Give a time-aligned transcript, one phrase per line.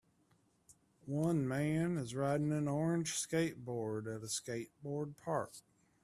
[1.05, 5.53] One man is riding an orange skateboard at a skateboard park.